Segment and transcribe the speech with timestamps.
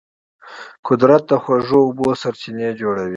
[0.87, 3.09] قدرت د خوږو اوبو سرچینې جوړوي.